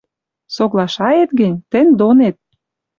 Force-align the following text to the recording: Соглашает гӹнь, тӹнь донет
Соглашает 0.55 1.29
гӹнь, 1.39 1.61
тӹнь 1.71 1.91
донет 1.99 2.35